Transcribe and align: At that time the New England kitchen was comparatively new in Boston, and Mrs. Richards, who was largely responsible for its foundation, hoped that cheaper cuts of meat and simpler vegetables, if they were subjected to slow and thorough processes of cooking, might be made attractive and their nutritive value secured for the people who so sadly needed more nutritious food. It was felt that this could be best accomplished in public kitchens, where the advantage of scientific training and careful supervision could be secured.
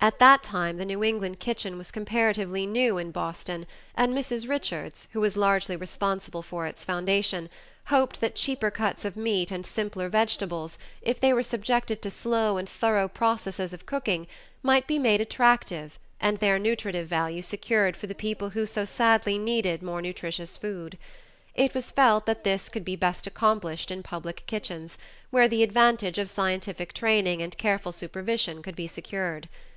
At 0.00 0.18
that 0.18 0.42
time 0.42 0.76
the 0.76 0.84
New 0.84 1.02
England 1.02 1.40
kitchen 1.40 1.78
was 1.78 1.90
comparatively 1.90 2.66
new 2.66 2.98
in 2.98 3.10
Boston, 3.10 3.66
and 3.94 4.12
Mrs. 4.12 4.46
Richards, 4.46 5.08
who 5.12 5.20
was 5.22 5.34
largely 5.34 5.76
responsible 5.76 6.42
for 6.42 6.66
its 6.66 6.84
foundation, 6.84 7.48
hoped 7.86 8.20
that 8.20 8.34
cheaper 8.34 8.70
cuts 8.70 9.06
of 9.06 9.16
meat 9.16 9.50
and 9.50 9.64
simpler 9.64 10.10
vegetables, 10.10 10.78
if 11.00 11.18
they 11.20 11.32
were 11.32 11.42
subjected 11.42 12.02
to 12.02 12.10
slow 12.10 12.58
and 12.58 12.68
thorough 12.68 13.08
processes 13.08 13.72
of 13.72 13.86
cooking, 13.86 14.26
might 14.62 14.86
be 14.86 14.98
made 14.98 15.22
attractive 15.22 15.98
and 16.20 16.36
their 16.36 16.58
nutritive 16.58 17.08
value 17.08 17.40
secured 17.40 17.96
for 17.96 18.06
the 18.06 18.14
people 18.14 18.50
who 18.50 18.66
so 18.66 18.84
sadly 18.84 19.38
needed 19.38 19.82
more 19.82 20.02
nutritious 20.02 20.58
food. 20.58 20.98
It 21.54 21.72
was 21.72 21.90
felt 21.90 22.26
that 22.26 22.44
this 22.44 22.68
could 22.68 22.84
be 22.84 22.94
best 22.94 23.26
accomplished 23.26 23.90
in 23.90 24.02
public 24.02 24.44
kitchens, 24.46 24.98
where 25.30 25.48
the 25.48 25.62
advantage 25.62 26.18
of 26.18 26.28
scientific 26.28 26.92
training 26.92 27.40
and 27.40 27.56
careful 27.56 27.90
supervision 27.90 28.62
could 28.62 28.76
be 28.76 28.86
secured. 28.86 29.48